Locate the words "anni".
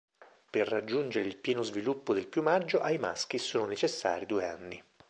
4.47-4.83